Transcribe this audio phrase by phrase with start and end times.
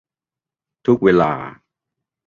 [0.85, 1.33] ทุกเวลา